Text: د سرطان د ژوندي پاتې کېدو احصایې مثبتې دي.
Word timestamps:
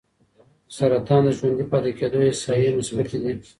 د 0.03 0.03
سرطان 0.75 1.21
د 1.25 1.29
ژوندي 1.37 1.65
پاتې 1.71 1.91
کېدو 1.99 2.19
احصایې 2.29 2.69
مثبتې 2.79 3.17
دي. 3.23 3.33